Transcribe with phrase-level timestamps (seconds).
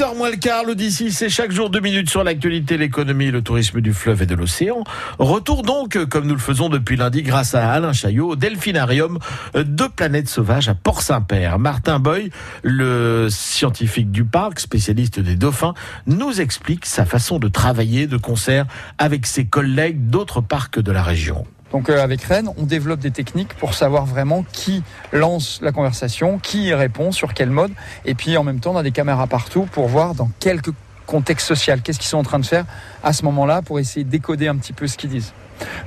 [0.00, 3.82] 8h moins le quart, l'Odyssée, c'est chaque jour deux minutes sur l'actualité, l'économie, le tourisme
[3.82, 4.82] du fleuve et de l'océan.
[5.18, 9.18] Retour donc, comme nous le faisons depuis lundi, grâce à Alain Chaillot, au Delphinarium
[9.52, 11.58] de Planète Sauvage à Port-Saint-Père.
[11.58, 12.30] Martin Boy,
[12.62, 15.74] le scientifique du parc, spécialiste des dauphins,
[16.06, 18.64] nous explique sa façon de travailler de concert
[18.96, 21.44] avec ses collègues d'autres parcs de la région.
[21.72, 24.82] Donc euh, avec Rennes, on développe des techniques pour savoir vraiment qui
[25.12, 27.72] lance la conversation, qui y répond, sur quel mode.
[28.04, 30.60] Et puis en même temps, on a des caméras partout pour voir dans quel
[31.06, 32.64] contexte social, qu'est-ce qu'ils sont en train de faire
[33.02, 35.32] à ce moment-là pour essayer de décoder un petit peu ce qu'ils disent.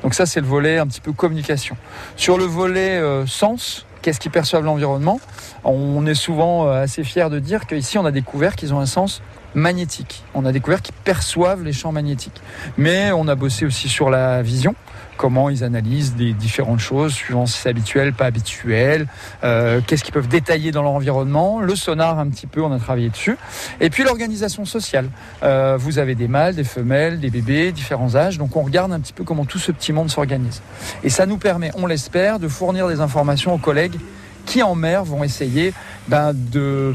[0.02, 1.76] Donc ça, c'est le volet un petit peu communication.
[2.15, 5.20] Sur le volet euh, sens, qu'est-ce qu'ils perçoivent l'environnement
[5.63, 8.85] On est souvent euh, assez fiers de dire qu'ici, on a découvert qu'ils ont un
[8.85, 9.21] sens
[9.55, 10.23] magnétique.
[10.34, 12.41] On a découvert qu'ils perçoivent les champs magnétiques.
[12.77, 14.76] Mais on a bossé aussi sur la vision,
[15.17, 19.07] comment ils analysent des différentes choses, suivant si c'est habituel, pas habituel,
[19.43, 22.79] euh, qu'est-ce qu'ils peuvent détailler dans leur environnement, le sonar un petit peu, on a
[22.79, 23.38] travaillé dessus.
[23.79, 25.09] Et puis l'organisation sociale.
[25.43, 28.99] Euh, vous avez des mâles, des femelles, des bébés, différents âges, donc on regarde un
[28.99, 30.62] petit peu comment tout ce petit monde s'organise.
[31.04, 33.99] Et ça nous permet, on l'espère, de fournir des informations aux collègues
[34.46, 35.74] qui en mer vont essayer
[36.07, 36.93] ben, de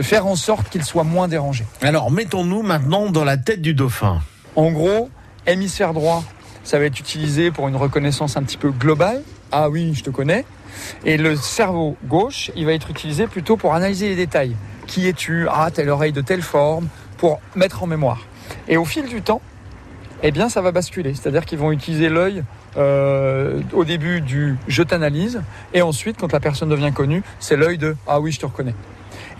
[0.00, 1.66] de faire en sorte qu'il soit moins dérangé.
[1.82, 4.22] Alors mettons-nous maintenant dans la tête du dauphin.
[4.56, 5.10] En gros,
[5.46, 6.24] hémisphère droit,
[6.64, 9.20] ça va être utilisé pour une reconnaissance un petit peu globale.
[9.52, 10.46] Ah oui, je te connais.
[11.04, 14.56] Et le cerveau gauche, il va être utilisé plutôt pour analyser les détails.
[14.86, 15.46] Qui es-tu?
[15.50, 18.20] Ah, telle oreille de telle forme, pour mettre en mémoire.
[18.68, 19.42] Et au fil du temps,
[20.22, 21.12] eh bien, ça va basculer.
[21.12, 22.42] C'est-à-dire qu'ils vont utiliser l'œil
[22.78, 25.42] euh, au début du je t'analyse,
[25.74, 28.74] et ensuite, quand la personne devient connue, c'est l'œil de ah oui, je te reconnais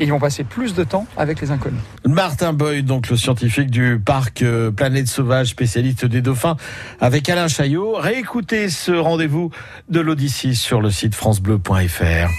[0.00, 1.80] et ils vont passer plus de temps avec les inconnus.
[2.06, 6.56] Martin Boyd, donc le scientifique du parc euh, Planète Sauvage, spécialiste des dauphins,
[7.00, 7.94] avec Alain Chaillot.
[7.96, 9.50] Réécoutez ce rendez-vous
[9.90, 12.30] de l'Odyssée sur le site francebleu.fr.